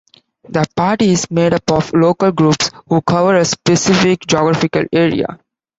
[0.49, 5.37] The party is made up of 'local groups', who cover a specific geographical area.